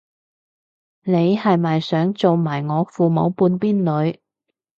[1.03, 4.19] 你係咪想做埋我父母半邊女